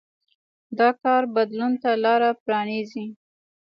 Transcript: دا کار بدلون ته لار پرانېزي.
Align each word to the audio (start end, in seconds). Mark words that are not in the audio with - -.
دا 0.79 0.89
کار 1.01 1.23
بدلون 1.35 1.73
ته 1.81 1.89
لار 2.03 2.21
پرانېزي. 2.43 3.05